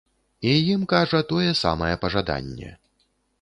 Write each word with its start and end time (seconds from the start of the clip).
І 0.51 0.53
ім 0.75 0.81
кажа 0.93 1.19
тое 1.33 1.51
самае 1.63 1.91
пажаданне. 2.07 2.73